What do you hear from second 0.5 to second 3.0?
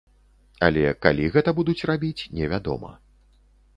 Але калі гэта будуць рабіць, невядома.